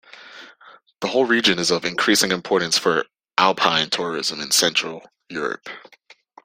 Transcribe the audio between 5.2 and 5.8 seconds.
Europe.